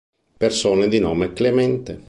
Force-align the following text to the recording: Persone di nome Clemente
Persone 0.39 0.87
di 0.87 0.97
nome 0.97 1.31
Clemente 1.31 1.99